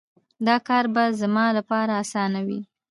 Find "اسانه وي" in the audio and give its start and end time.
2.03-2.59